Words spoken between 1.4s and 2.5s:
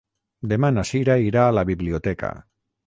a la biblioteca.